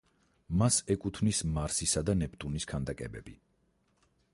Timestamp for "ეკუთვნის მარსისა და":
0.95-2.19